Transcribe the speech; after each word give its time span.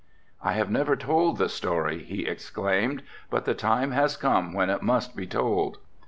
"I 0.41 0.53
have 0.53 0.71
never 0.71 0.95
told 0.95 1.37
the 1.37 1.47
story," 1.47 2.01
he 2.01 2.25
exclaimed, 2.25 3.03
"but 3.29 3.45
the 3.45 3.53
time 3.53 3.91
has 3.91 4.17
come 4.17 4.51
when 4.51 4.71
it 4.71 4.81
must 4.81 5.15
be 5.15 5.27
told." 5.27 5.77